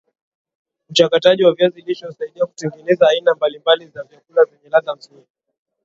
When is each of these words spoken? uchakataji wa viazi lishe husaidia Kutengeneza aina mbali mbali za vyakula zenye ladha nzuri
uchakataji 0.89 1.43
wa 1.43 1.53
viazi 1.53 1.81
lishe 1.81 2.05
husaidia 2.05 2.45
Kutengeneza 2.45 3.07
aina 3.09 3.35
mbali 3.35 3.59
mbali 3.59 3.87
za 3.87 4.03
vyakula 4.03 4.45
zenye 4.45 4.69
ladha 4.69 4.93
nzuri 4.93 5.25